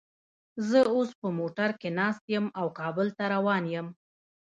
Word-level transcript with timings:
زه 0.69 0.79
اوس 0.95 1.09
په 1.21 1.27
موټر 1.39 1.69
کې 1.79 1.89
ناست 1.99 2.23
یم 2.33 2.45
او 2.59 2.67
کابل 2.79 3.07
ته 3.17 3.23
روان 3.33 3.63
یم 3.73 3.87